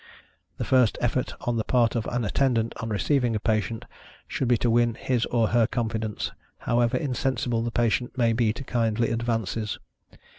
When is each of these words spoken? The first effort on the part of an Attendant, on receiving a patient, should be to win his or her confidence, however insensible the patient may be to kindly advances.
The 0.57 0.63
first 0.65 0.97
effort 0.99 1.35
on 1.41 1.57
the 1.57 1.63
part 1.63 1.93
of 1.95 2.07
an 2.07 2.25
Attendant, 2.25 2.73
on 2.77 2.89
receiving 2.89 3.35
a 3.35 3.39
patient, 3.39 3.85
should 4.27 4.47
be 4.47 4.57
to 4.57 4.69
win 4.71 4.95
his 4.95 5.27
or 5.27 5.49
her 5.49 5.67
confidence, 5.67 6.31
however 6.57 6.97
insensible 6.97 7.61
the 7.61 7.69
patient 7.69 8.17
may 8.17 8.33
be 8.33 8.51
to 8.51 8.63
kindly 8.63 9.11
advances. 9.11 9.77